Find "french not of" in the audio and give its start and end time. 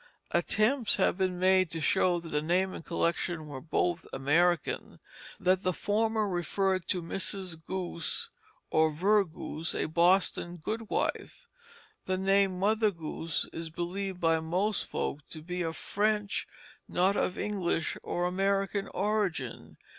15.77-17.37